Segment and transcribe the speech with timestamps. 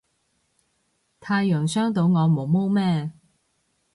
[1.19, 3.11] 太陽傷到我毛毛咩